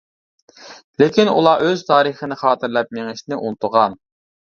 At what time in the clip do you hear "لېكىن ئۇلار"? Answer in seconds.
1.01-1.61